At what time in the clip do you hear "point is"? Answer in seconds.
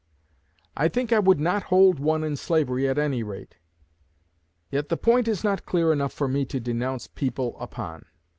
4.97-5.43